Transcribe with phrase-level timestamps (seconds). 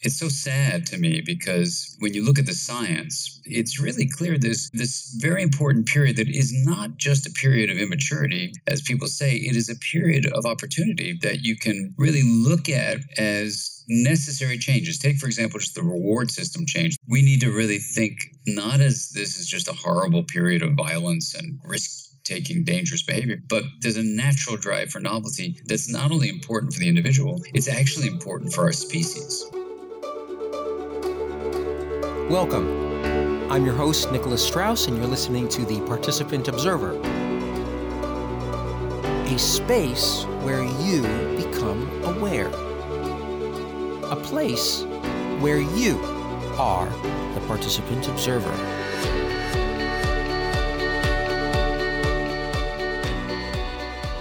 [0.00, 4.38] it's so sad to me because when you look at the science, it's really clear
[4.38, 9.08] this this very important period that is not just a period of immaturity, as people
[9.08, 14.58] say, it is a period of opportunity that you can really look at as necessary
[14.58, 14.98] changes.
[14.98, 16.96] Take, for example, just the reward system change.
[17.08, 21.34] We need to really think not as this is just a horrible period of violence
[21.34, 23.38] and risk taking dangerous behavior.
[23.48, 27.68] But there's a natural drive for novelty that's not only important for the individual, it's
[27.68, 29.44] actually important for our species.
[32.30, 33.50] Welcome.
[33.50, 36.92] I'm your host, Nicholas Strouse, and you're listening to the Participant Observer,
[39.24, 41.00] a space where you
[41.38, 42.48] become aware,
[44.10, 44.82] a place
[45.40, 45.98] where you
[46.58, 46.90] are
[47.32, 48.52] the Participant Observer.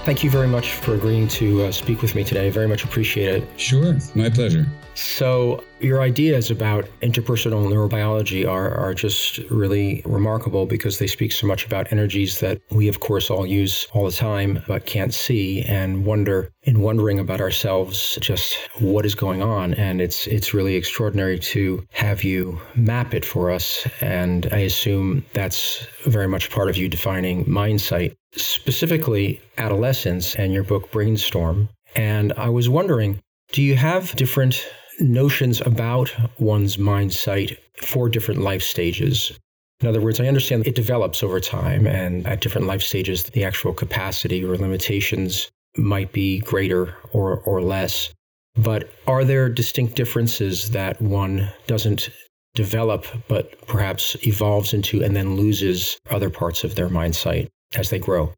[0.08, 2.50] Thank you very much for agreeing to uh, speak with me today.
[2.50, 3.60] Very much appreciate it.
[3.60, 4.66] Sure, my pleasure.
[4.94, 11.46] So, your ideas about interpersonal neurobiology are, are just really remarkable because they speak so
[11.46, 15.62] much about energies that we, of course, all use all the time but can't see
[15.64, 19.74] and wonder in wondering about ourselves just what is going on.
[19.74, 23.86] And it's it's really extraordinary to have you map it for us.
[24.02, 30.64] And I assume that's very much part of you defining mindsight, specifically adolescence and your
[30.64, 31.70] book Brainstorm.
[31.96, 33.20] And I was wondering,
[33.52, 34.66] do you have different
[35.00, 39.38] notions about one's mind sight for different life stages.
[39.82, 43.44] In other words, I understand it develops over time, and at different life stages, the
[43.44, 48.12] actual capacity or limitations might be greater or, or less.
[48.56, 52.10] But are there distinct differences that one doesn't
[52.56, 57.90] develop, but perhaps evolves into and then loses other parts of their mind sight as
[57.90, 58.34] they grow?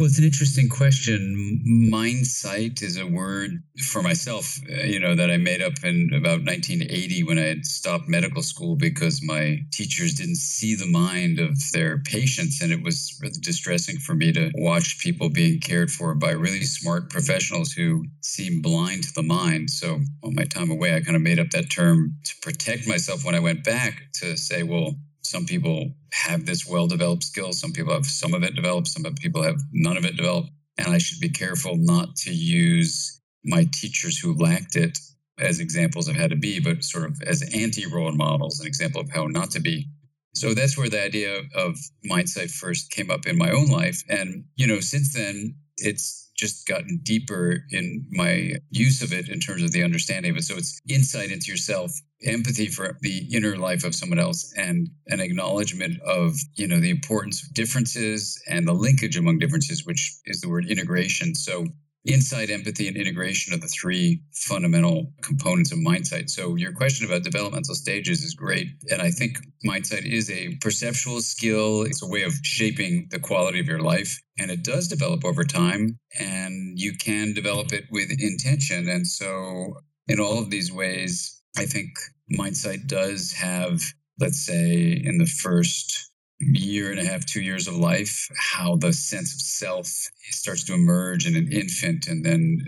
[0.00, 1.60] Well, it's an interesting question.
[1.90, 6.42] Mindsight is a word for myself, uh, you know, that I made up in about
[6.42, 11.54] 1980 when I had stopped medical school because my teachers didn't see the mind of
[11.74, 12.62] their patients.
[12.62, 16.64] And it was really distressing for me to watch people being cared for by really
[16.64, 19.68] smart professionals who seem blind to the mind.
[19.68, 23.26] So, on my time away, I kind of made up that term to protect myself
[23.26, 27.52] when I went back to say, well, some people have this well developed skill.
[27.52, 28.88] Some people have some of it developed.
[28.88, 30.50] Some people have none of it developed.
[30.78, 34.98] And I should be careful not to use my teachers who lacked it
[35.38, 39.00] as examples of how to be, but sort of as anti role models, an example
[39.00, 39.88] of how not to be.
[40.34, 44.02] So that's where the idea of mindsight first came up in my own life.
[44.08, 49.38] And, you know, since then, it's just gotten deeper in my use of it in
[49.38, 50.44] terms of the understanding of it.
[50.44, 51.92] So it's insight into yourself,
[52.24, 56.90] empathy for the inner life of someone else, and an acknowledgement of, you know, the
[56.90, 61.34] importance of differences and the linkage among differences, which is the word integration.
[61.34, 61.66] So
[62.06, 66.30] Insight, empathy, and integration are the three fundamental components of mindsight.
[66.30, 68.68] So, your question about developmental stages is great.
[68.90, 73.60] And I think mindsight is a perceptual skill, it's a way of shaping the quality
[73.60, 74.18] of your life.
[74.38, 78.88] And it does develop over time, and you can develop it with intention.
[78.88, 79.74] And so,
[80.08, 81.90] in all of these ways, I think
[82.30, 83.82] mindsight does have,
[84.18, 86.09] let's say, in the first
[86.40, 89.86] year and a half, two years of life, how the sense of self
[90.30, 92.58] starts to emerge in an infant and then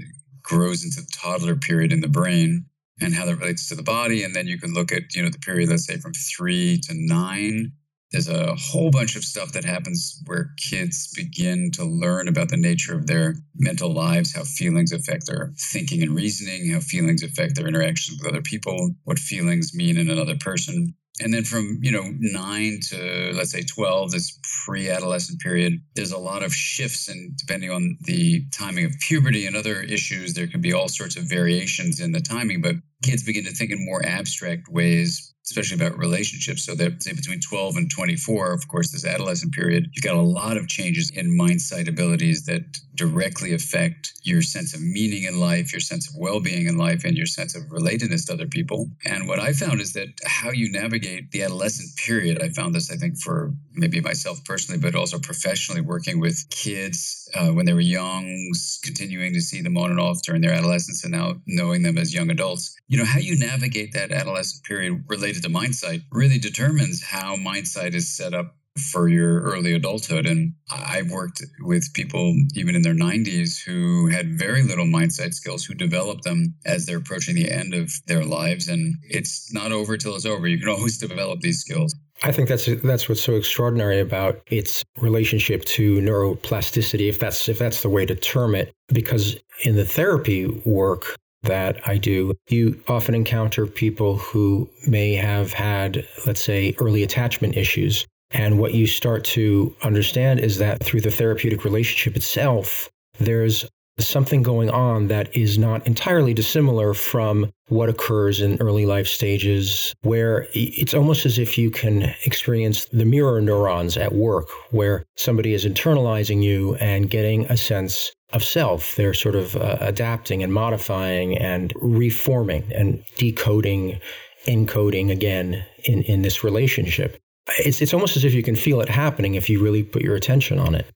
[0.43, 2.67] grows into the toddler period in the brain
[3.01, 4.23] and how that relates to the body.
[4.23, 6.95] And then you can look at, you know, the period, let's say from three to
[6.95, 7.73] nine.
[8.11, 12.59] There's a whole bunch of stuff that happens where kids begin to learn about the
[12.59, 17.57] nature of their mental lives, how feelings affect their thinking and reasoning, how feelings affect
[17.57, 21.93] their interactions with other people, what feelings mean in another person and then from you
[21.93, 27.37] know nine to let's say 12 this pre-adolescent period there's a lot of shifts and
[27.37, 31.25] depending on the timing of puberty and other issues there can be all sorts of
[31.25, 35.99] variations in the timing but kids begin to think in more abstract ways especially about
[35.99, 36.65] relationships.
[36.65, 40.21] So that say between 12 and 24, of course, this adolescent period, you've got a
[40.21, 42.63] lot of changes in mindsight abilities that
[42.95, 47.17] directly affect your sense of meaning in life, your sense of well-being in life, and
[47.17, 48.89] your sense of relatedness to other people.
[49.05, 52.93] And what I found is that how you navigate the adolescent period, I found this,
[52.93, 57.73] I think, for maybe myself personally, but also professionally working with kids uh, when they
[57.73, 58.53] were young,
[58.85, 62.15] continuing to see them on and off during their adolescence, and now knowing them as
[62.15, 62.77] young adults.
[62.89, 67.95] You know, how you navigate that adolescent period related to mindsight really determines how mindsight
[67.95, 70.27] is set up for your early adulthood.
[70.27, 75.65] And I've worked with people even in their 90s who had very little mindsight skills,
[75.65, 78.69] who developed them as they're approaching the end of their lives.
[78.69, 80.47] And it's not over till it's over.
[80.47, 81.95] You can always develop these skills.
[82.25, 87.59] I think that's that's what's so extraordinary about its relationship to neuroplasticity, if that's if
[87.59, 88.73] that's the way to term it.
[88.89, 95.53] Because in the therapy work, that I do, you often encounter people who may have
[95.53, 98.07] had, let's say, early attachment issues.
[98.31, 103.67] And what you start to understand is that through the therapeutic relationship itself, there's
[103.99, 109.95] something going on that is not entirely dissimilar from what occurs in early life stages,
[110.03, 115.53] where it's almost as if you can experience the mirror neurons at work, where somebody
[115.53, 118.97] is internalizing you and getting a sense of self.
[118.97, 124.01] They're sort of uh, adapting and modifying and reforming and decoding,
[124.47, 127.19] encoding again in, in this relationship.
[127.59, 130.15] It's, it's almost as if you can feel it happening if you really put your
[130.15, 130.87] attention on it.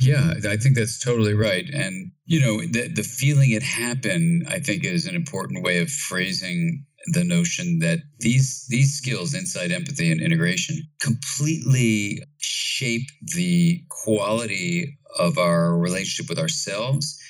[0.00, 1.68] Yeah, I think that's totally right.
[1.74, 5.90] And, you know, the, the feeling it happened, I think, is an important way of
[5.90, 14.97] phrasing the notion that these these skills insight empathy and integration completely shape the quality
[15.18, 17.20] of our relationship with ourselves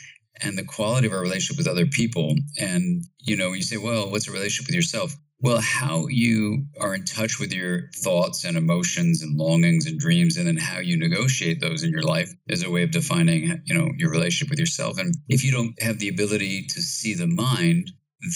[0.40, 4.10] and the quality of our relationship with other people and you know you say well
[4.10, 8.56] what's a relationship with yourself well, how you are in touch with your thoughts and
[8.56, 12.64] emotions and longings and dreams, and then how you negotiate those in your life is
[12.64, 14.98] a way of defining, you know, your relationship with yourself.
[14.98, 17.92] And if you don't have the ability to see the mind,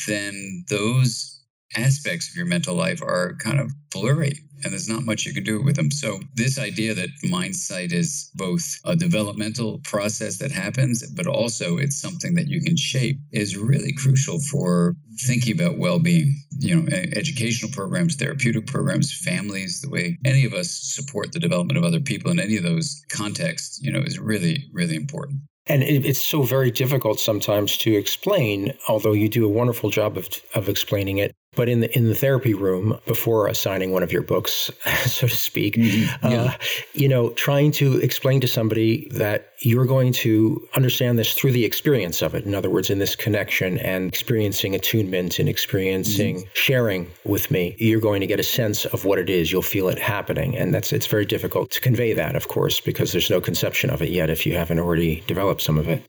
[0.07, 1.42] then those
[1.77, 4.35] aspects of your mental life are kind of blurry
[4.65, 5.91] and there's not much you can do with them.
[5.91, 11.79] So, this idea that mind sight is both a developmental process that happens, but also
[11.79, 14.95] it's something that you can shape is really crucial for
[15.27, 16.37] thinking about well being.
[16.59, 21.79] You know, educational programs, therapeutic programs, families, the way any of us support the development
[21.79, 25.41] of other people in any of those contexts, you know, is really, really important.
[25.67, 30.29] And it's so very difficult sometimes to explain, although you do a wonderful job of,
[30.55, 31.33] of explaining it.
[31.55, 34.71] But in the in the therapy room before assigning one of your books,
[35.05, 36.29] so to speak, mm-hmm.
[36.29, 36.43] yeah.
[36.43, 36.53] uh,
[36.95, 41.65] you know, trying to explain to somebody that you're going to understand this through the
[41.65, 42.45] experience of it.
[42.45, 46.49] In other words, in this connection and experiencing attunement and experiencing mm-hmm.
[46.55, 49.53] sharing with me, you're going to get a sense of what it is.
[49.53, 53.13] You'll feel it happening, and that's it's very difficult to convey that, of course, because
[53.13, 56.03] there's no conception of it yet if you haven't already developed some of it.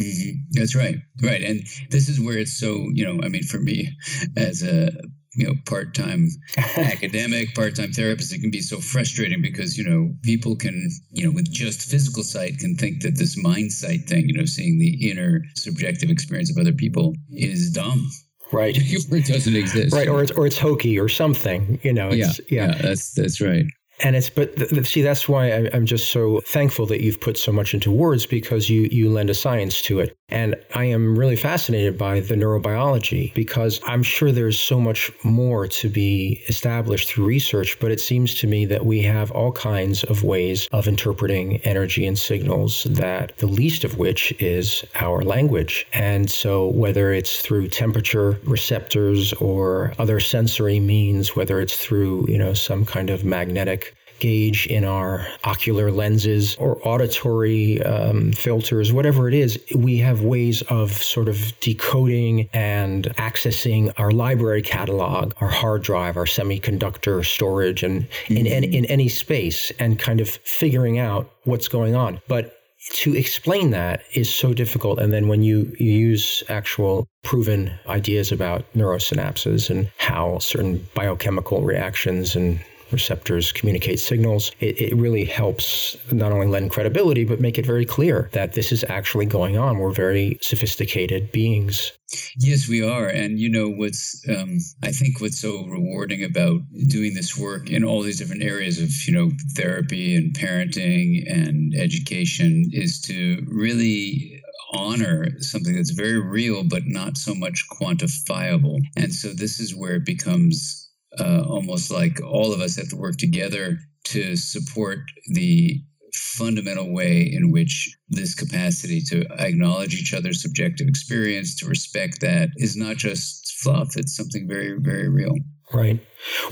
[0.00, 0.38] Mm-hmm.
[0.52, 1.60] That's right, right, and
[1.90, 3.22] this is where it's so you know.
[3.24, 3.96] I mean, for me,
[4.36, 4.90] as a
[5.36, 6.28] you know part-time
[6.76, 11.30] academic part-time therapist it can be so frustrating because you know people can you know
[11.30, 15.10] with just physical sight can think that this mind sight thing you know seeing the
[15.10, 18.10] inner subjective experience of other people is dumb
[18.50, 22.32] right it doesn't exist right or it's or it's hokey or something you know yeah,
[22.50, 23.66] yeah yeah that's that's right
[24.00, 27.20] and it's, but th- th- see, that's why I, I'm just so thankful that you've
[27.20, 30.16] put so much into words because you you lend a science to it.
[30.28, 35.68] And I am really fascinated by the neurobiology because I'm sure there's so much more
[35.68, 37.78] to be established through research.
[37.80, 42.06] But it seems to me that we have all kinds of ways of interpreting energy
[42.06, 45.86] and signals that the least of which is our language.
[45.92, 52.36] And so whether it's through temperature receptors or other sensory means, whether it's through, you
[52.36, 59.28] know, some kind of magnetic gauge in our ocular lenses or auditory um, filters, whatever
[59.28, 65.48] it is, we have ways of sort of decoding and accessing our library catalog, our
[65.48, 68.36] hard drive, our semiconductor storage, and mm-hmm.
[68.36, 72.20] in, in, in any space, and kind of figuring out what's going on.
[72.28, 72.52] But
[72.92, 75.00] to explain that is so difficult.
[75.00, 81.62] And then when you, you use actual proven ideas about neurosynapses and how certain biochemical
[81.62, 87.58] reactions and receptors communicate signals, it, it, really helps not only lend credibility, but make
[87.58, 89.78] it very clear that this is actually going on.
[89.78, 91.92] We're very sophisticated beings.
[92.38, 93.08] Yes, we are.
[93.08, 97.84] And you know, what's, um, I think what's so rewarding about doing this work in
[97.84, 104.42] all these different areas of, you know, therapy and parenting and education is to really
[104.72, 108.78] honor something that's very real, but not so much quantifiable.
[108.96, 110.85] And so this is where it becomes
[111.18, 115.82] uh, almost like all of us have to work together to support the
[116.14, 122.48] fundamental way in which this capacity to acknowledge each other's subjective experience, to respect that,
[122.56, 125.34] is not just fluff, it's something very, very real.
[125.72, 125.98] Right.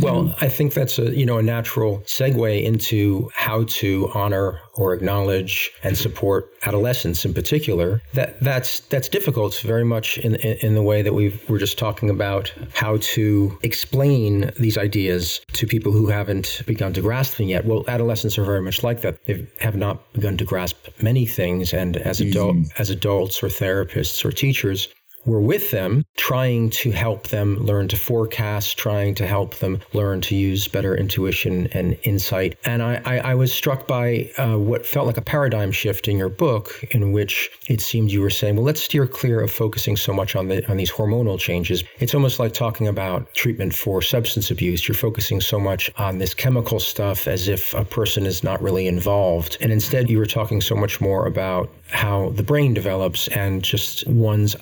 [0.01, 0.35] Well, yeah.
[0.41, 5.71] I think that's a you know a natural segue into how to honor or acknowledge
[5.85, 8.03] and support adolescents in particular.
[8.15, 11.79] That that's that's difficult very much in in, in the way that we we're just
[11.79, 17.49] talking about how to explain these ideas to people who haven't begun to grasp them
[17.49, 17.65] yet.
[17.65, 19.25] Well, adolescents are very much like that.
[19.27, 22.31] They have not begun to grasp many things, and as mm-hmm.
[22.31, 24.89] adult as adults or therapists or teachers,
[25.27, 30.21] we're with them, trying to help them learn to forecast, trying to help them learn
[30.23, 32.59] to use better intuition and insight.
[32.65, 36.17] And I, I, I was struck by uh, what felt like a paradigm shift in
[36.17, 39.97] your book, in which it seemed you were saying, well, let's steer clear of focusing
[39.97, 41.85] so much on the on these hormonal changes.
[41.99, 44.87] It's almost like talking about treatment for substance abuse.
[44.87, 48.87] You're focusing so much on this chemical stuff as if a person is not really
[48.87, 49.57] involved.
[49.61, 54.07] And instead, you were talking so much more about how the brain develops and just
[54.09, 54.57] one's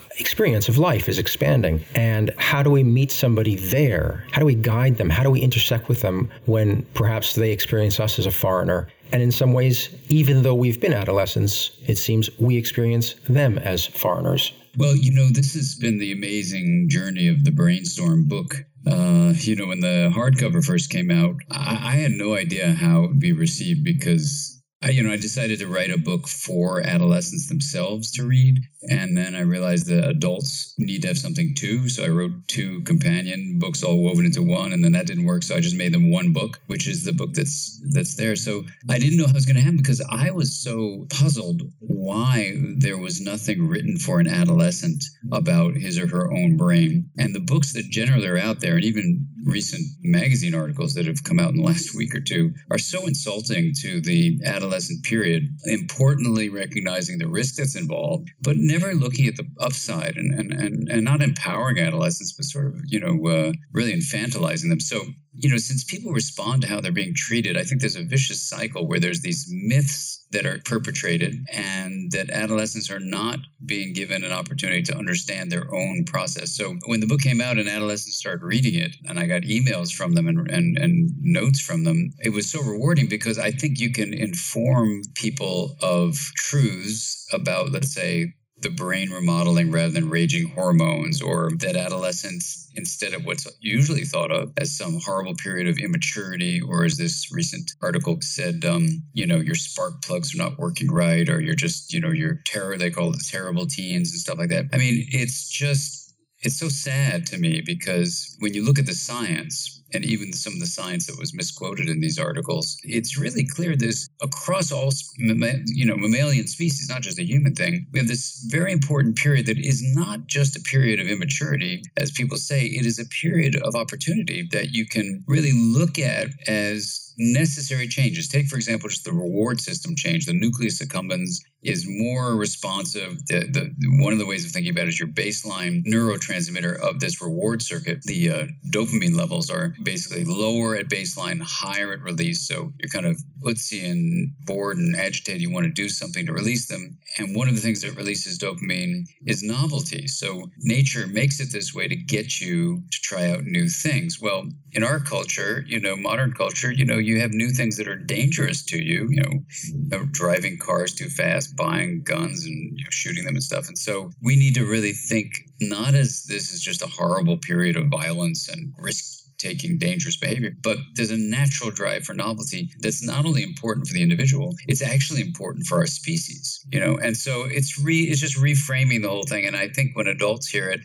[0.53, 1.83] experience of life is expanding.
[1.95, 4.25] And how do we meet somebody there?
[4.33, 5.09] How do we guide them?
[5.09, 8.89] How do we intersect with them when perhaps they experience us as a foreigner?
[9.13, 13.87] And in some ways, even though we've been adolescents, it seems we experience them as
[13.87, 14.53] foreigners.
[14.77, 18.55] Well, you know, this has been the amazing journey of the Brainstorm book.
[18.87, 23.05] Uh, you know, when the hardcover first came out, I, I had no idea how
[23.05, 26.81] it would be received because I, you know, I decided to write a book for
[26.81, 28.59] adolescents themselves to read.
[28.91, 31.89] And then I realized that adults need to have something too.
[31.89, 35.45] So I wrote two companion books all woven into one, and then that didn't work.
[35.45, 38.35] So I just made them one book, which is the book that's that's there.
[38.35, 41.63] So I didn't know how it was going to happen because I was so puzzled
[41.79, 47.09] why there was nothing written for an adolescent about his or her own brain.
[47.19, 51.25] And the books that generally are out there, and even recent magazine articles that have
[51.25, 55.49] come out in the last week or two, are so insulting to the adolescent period.
[55.65, 60.89] Importantly, recognizing the risk that's involved, but never looking at the upside and, and, and,
[60.89, 64.81] and not empowering adolescents, but sort of, you know, uh, really infantilizing them.
[64.81, 65.01] So,
[65.35, 68.43] you know, since people respond to how they're being treated, I think there's a vicious
[68.43, 74.25] cycle where there's these myths that are perpetrated and that adolescents are not being given
[74.25, 76.57] an opportunity to understand their own process.
[76.57, 79.93] So when the book came out and adolescents started reading it and I got emails
[79.93, 83.81] from them and, and, and notes from them, it was so rewarding because I think
[83.81, 90.49] you can inform people of truths about, let's say, the brain remodeling rather than raging
[90.51, 95.79] hormones, or that adolescence, instead of what's usually thought of as some horrible period of
[95.79, 100.59] immaturity, or as this recent article said, um, you know, your spark plugs are not
[100.59, 104.21] working right, or you're just, you know, you're terror, they call it terrible teens and
[104.21, 104.67] stuff like that.
[104.73, 106.02] I mean, it's just,
[106.43, 110.55] it's so sad to me because when you look at the science, and even some
[110.55, 114.91] of the science that was misquoted in these articles, it's really clear this across all
[115.19, 117.87] you know mammalian species, not just a human thing.
[117.93, 122.11] We have this very important period that is not just a period of immaturity, as
[122.11, 122.65] people say.
[122.65, 128.29] It is a period of opportunity that you can really look at as necessary changes.
[128.29, 130.27] Take, for example, just the reward system change.
[130.27, 133.25] The nucleus accumbens is more responsive.
[133.27, 136.99] The, the, one of the ways of thinking about it is your baseline neurotransmitter of
[136.99, 138.03] this reward circuit.
[138.03, 142.47] The uh, dopamine levels are basically lower at baseline, higher at release.
[142.49, 145.41] So you're kind of utsy and bored and agitated.
[145.41, 146.99] You want to do something to release them.
[147.19, 150.09] And one of the things that releases dopamine is novelty.
[150.09, 154.21] So nature makes it this way to get you to try out new things.
[154.21, 157.89] Well, in our culture, you know, modern culture, you know, you have new things that
[157.89, 160.11] are dangerous to you, you know, mm-hmm.
[160.13, 163.69] driving cars too fast, buying guns and you know, shooting them and stuff.
[163.69, 167.77] And so we need to really think not as this is just a horrible period
[167.77, 170.53] of violence and risk taking dangerous behavior.
[170.63, 174.83] But there's a natural drive for novelty that's not only important for the individual, it's
[174.83, 176.97] actually important for our species, you know?
[176.97, 179.45] And so it's re it's just reframing the whole thing.
[179.45, 180.81] And I think when adults hear it,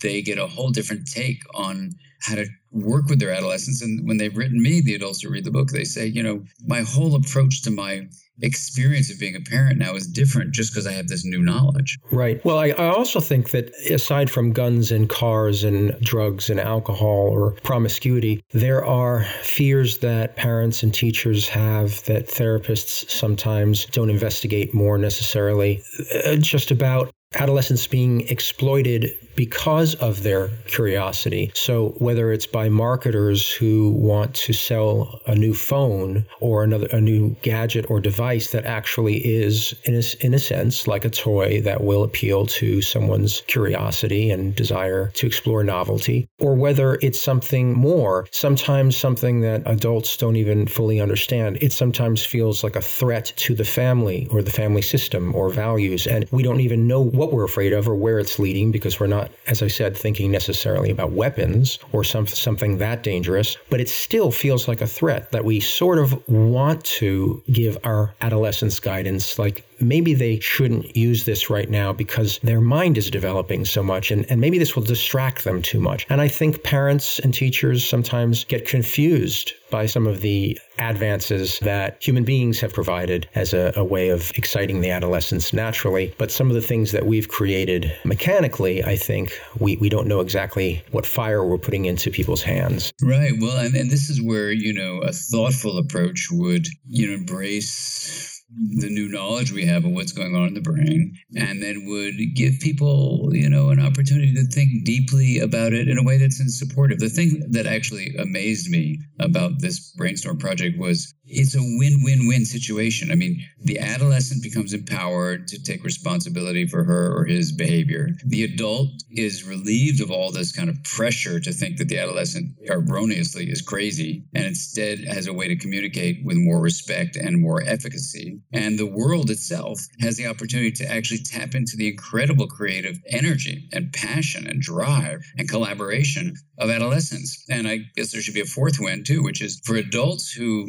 [0.00, 3.82] they get a whole different take on how to work with their adolescents.
[3.82, 6.42] And when they've written me, the adults who read the book, they say, you know,
[6.66, 8.06] my whole approach to my
[8.40, 11.98] experience of being a parent now is different just because I have this new knowledge.
[12.10, 12.42] Right.
[12.44, 17.28] Well, I, I, also think that aside from guns and cars and drugs and alcohol
[17.30, 24.74] or promiscuity, there are fears that parents and teachers have that therapists sometimes don't investigate
[24.74, 25.82] more necessarily,
[26.24, 31.50] uh, just about adolescents being exploited because of their curiosity.
[31.54, 37.00] So, whether it's by marketers who want to sell a new phone or another a
[37.00, 41.60] new gadget or device that actually is, in a, in a sense, like a toy
[41.62, 47.72] that will appeal to someone's curiosity and desire to explore novelty, or whether it's something
[47.74, 51.58] more, sometimes something that adults don't even fully understand.
[51.60, 56.06] It sometimes feels like a threat to the family or the family system or values,
[56.06, 59.06] and we don't even know what we're afraid of or where it's leading because we're
[59.06, 63.80] not not, as I said, thinking necessarily about weapons or some, something that dangerous, but
[63.80, 68.80] it still feels like a threat that we sort of want to give our adolescents
[68.80, 73.82] guidance like maybe they shouldn't use this right now because their mind is developing so
[73.82, 76.06] much and, and maybe this will distract them too much.
[76.08, 81.96] And I think parents and teachers sometimes get confused by some of the advances that
[82.00, 86.14] human beings have provided as a, a, way of exciting the adolescents naturally.
[86.18, 90.20] But some of the things that we've created mechanically, I think we, we don't know
[90.20, 92.92] exactly what fire we're putting into people's hands.
[93.02, 93.32] Right.
[93.40, 98.31] Well, and, and this is where, you know, a thoughtful approach would, you know, embrace
[98.54, 102.14] the new knowledge we have of what's going on in the brain and then would
[102.34, 106.40] give people you know an opportunity to think deeply about it in a way that's
[106.58, 112.44] supportive the thing that actually amazed me about this brainstorm project was it's a win-win-win
[112.44, 113.10] situation.
[113.10, 118.10] I mean the adolescent becomes empowered to take responsibility for her or his behavior.
[118.24, 122.56] The adult is relieved of all this kind of pressure to think that the adolescent
[122.68, 127.62] erroneously is crazy and instead has a way to communicate with more respect and more
[127.62, 128.40] efficacy.
[128.52, 133.68] And the world itself has the opportunity to actually tap into the incredible creative energy
[133.72, 137.44] and passion and drive and collaboration of adolescents.
[137.48, 140.68] And I guess there should be a fourth win too, which is for adults who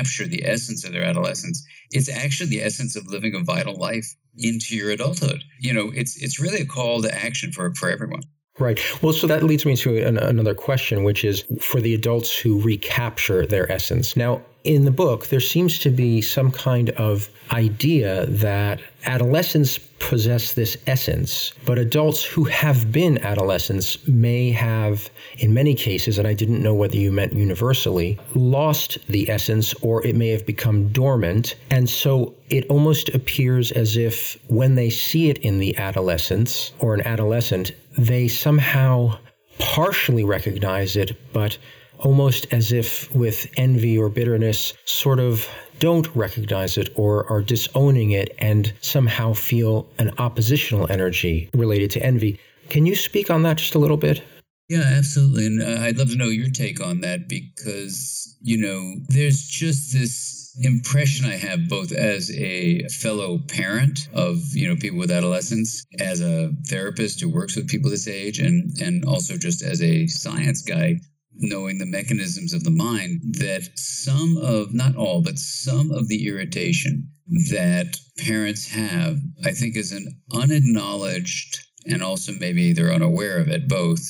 [0.00, 4.14] recapture the essence of their adolescence, it's actually the essence of living a vital life
[4.36, 5.42] into your adulthood.
[5.58, 8.22] You know, it's it's really a call to action for, for everyone.
[8.60, 8.78] Right.
[9.02, 12.60] Well, so that leads me to an, another question, which is for the adults who
[12.60, 14.18] recapture their essence.
[14.18, 20.52] Now, in the book, there seems to be some kind of idea that adolescents possess
[20.52, 26.34] this essence, but adults who have been adolescents may have, in many cases, and I
[26.34, 31.54] didn't know whether you meant universally, lost the essence or it may have become dormant.
[31.70, 36.92] And so it almost appears as if when they see it in the adolescents or
[36.92, 39.18] an adolescent, they somehow
[39.58, 41.58] partially recognize it, but
[41.98, 45.46] almost as if with envy or bitterness, sort of
[45.78, 52.02] don't recognize it or are disowning it and somehow feel an oppositional energy related to
[52.02, 52.38] envy.
[52.68, 54.22] Can you speak on that just a little bit?
[54.70, 55.46] Yeah, absolutely.
[55.46, 59.92] And uh, I'd love to know your take on that because, you know, there's just
[59.92, 65.84] this impression I have both as a fellow parent of you know people with adolescents,
[65.98, 70.06] as a therapist who works with people this age, and and also just as a
[70.06, 71.00] science guy
[71.34, 76.26] knowing the mechanisms of the mind that some of not all but some of the
[76.26, 77.08] irritation
[77.50, 83.68] that parents have i think is an unacknowledged and also maybe they're unaware of it
[83.68, 84.00] both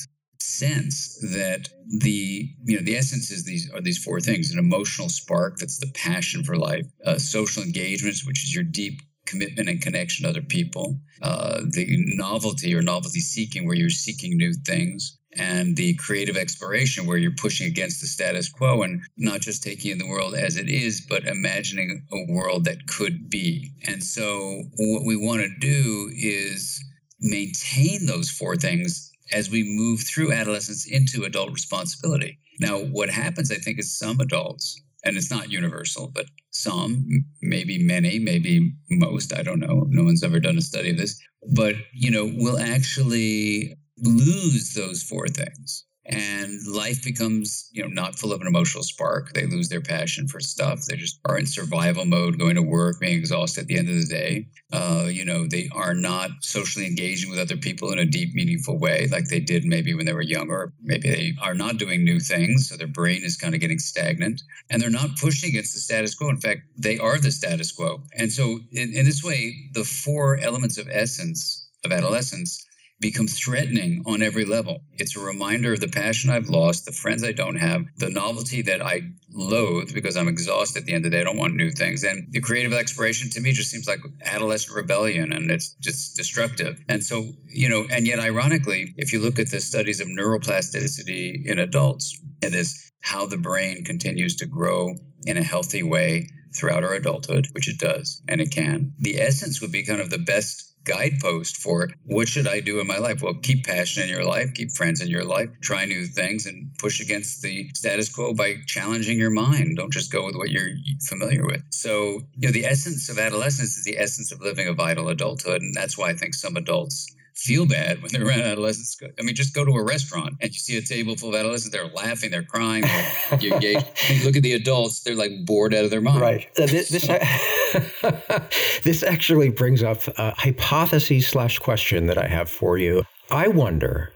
[0.41, 1.69] sense that
[1.99, 5.79] the you know the essence is these are these four things an emotional spark that's
[5.79, 10.29] the passion for life uh, social engagements which is your deep commitment and connection to
[10.29, 15.93] other people uh, the novelty or novelty seeking where you're seeking new things and the
[15.95, 20.07] creative exploration where you're pushing against the status quo and not just taking in the
[20.07, 23.71] world as it is but imagining a world that could be.
[23.87, 26.83] And so what we want to do is
[27.19, 32.39] maintain those four things as we move through adolescence into adult responsibility.
[32.59, 37.07] Now, what happens, I think, is some adults, and it's not universal, but some,
[37.41, 39.85] maybe many, maybe most, I don't know.
[39.89, 41.19] No one's ever done a study of this,
[41.53, 48.17] but, you know, will actually lose those four things and life becomes you know not
[48.17, 49.33] full of an emotional spark.
[49.33, 50.85] They lose their passion for stuff.
[50.85, 53.95] They just are in survival mode going to work being exhausted at the end of
[53.95, 54.47] the day.
[54.73, 58.79] Uh, you know they are not socially engaging with other people in a deep meaningful
[58.79, 62.19] way like they did maybe when they were younger maybe they are not doing new
[62.19, 65.79] things so their brain is kind of getting stagnant and they're not pushing against the
[65.79, 66.29] status quo.
[66.29, 68.01] In fact they are the status quo.
[68.17, 72.65] And so in, in this way the four elements of essence of adolescence
[73.01, 74.83] become threatening on every level.
[74.93, 78.61] It's a reminder of the passion I've lost, the friends I don't have, the novelty
[78.61, 79.01] that I
[79.33, 81.21] loathe because I'm exhausted at the end of the day.
[81.21, 82.03] I don't want new things.
[82.03, 86.79] And the creative exploration to me just seems like adolescent rebellion and it's just destructive.
[86.87, 91.45] And so, you know, and yet ironically, if you look at the studies of neuroplasticity
[91.45, 94.93] in adults, it is how the brain continues to grow
[95.25, 98.93] in a healthy way throughout our adulthood, which it does and it can.
[98.99, 102.87] The essence would be kind of the best guidepost for what should I do in
[102.87, 103.21] my life?
[103.21, 106.71] Well, keep passion in your life, keep friends in your life, try new things, and
[106.79, 109.77] push against the status quo by challenging your mind.
[109.77, 110.71] Don't just go with what you're
[111.07, 111.61] familiar with.
[111.71, 115.61] So, you know, the essence of adolescence is the essence of living a vital adulthood,
[115.61, 118.97] and that's why I think some adults feel bad when they're around adolescents.
[119.19, 121.75] I mean, just go to a restaurant and you see a table full of adolescents.
[121.75, 122.83] They're laughing, they're crying.
[122.83, 126.21] They're, you you look at the adults; they're like bored out of their mind.
[126.21, 126.47] Right.
[126.57, 127.03] Uh, this this,
[128.83, 133.03] this actually brings up a hypothesis slash question that I have for you.
[133.29, 134.13] I wonder: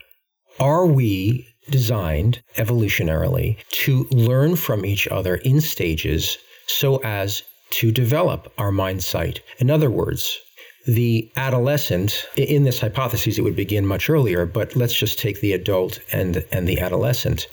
[0.60, 6.38] Are we designed evolutionarily to learn from each other in stages
[6.68, 9.42] so as to develop our mind sight.
[9.58, 10.40] In other words,
[10.86, 15.54] the adolescent in this hypothesis it would begin much earlier but let's just take the
[15.54, 17.48] adult and and the adolescent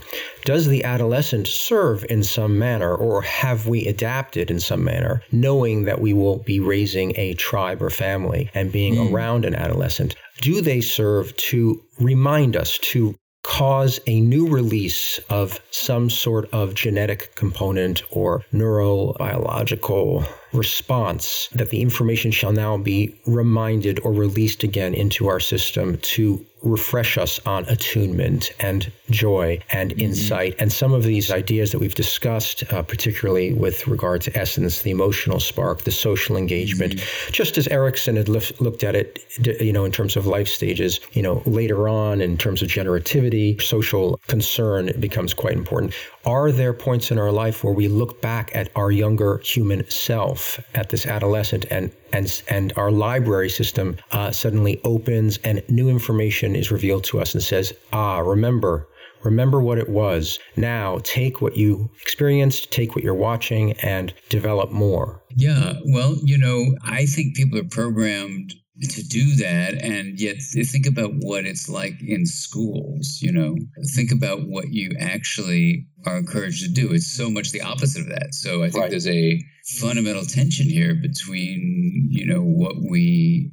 [0.45, 5.85] does the adolescent serve in some manner or have we adapted in some manner knowing
[5.85, 9.13] that we will be raising a tribe or family and being mm.
[9.13, 15.61] around an adolescent do they serve to remind us to cause a new release of
[15.71, 24.01] some sort of genetic component or neurobiological response that the information shall now be reminded
[24.01, 30.01] or released again into our system to refresh us on attunement and joy and mm-hmm.
[30.01, 30.55] insight.
[30.59, 34.91] And some of these ideas that we've discussed, uh, particularly with regard to essence, the
[34.91, 37.33] emotional spark, the social engagement, mm-hmm.
[37.33, 39.25] just as Erikson had looked at it,
[39.61, 43.61] you know, in terms of life stages, you know, later on in terms of generativity,
[43.61, 45.95] social concern becomes quite important.
[46.25, 50.61] Are there points in our life where we look back at our younger human self,
[50.75, 56.55] at this adolescent, and and and our library system uh, suddenly opens and new information
[56.57, 58.87] is revealed to us and says, "Ah, remember."
[59.25, 60.41] Remember what it was.
[60.57, 65.23] Now take what you experienced, take what you're watching, and develop more.
[65.37, 65.75] Yeah.
[65.85, 68.55] Well, you know, I think people are programmed
[68.91, 73.57] to do that and yet think about what it's like in schools you know?
[73.95, 76.93] Think about what you actually are encouraged to do.
[76.93, 78.35] It's so much the opposite of that.
[78.35, 78.91] So i think right.
[78.91, 83.53] there's a fundamental tension here between you know what we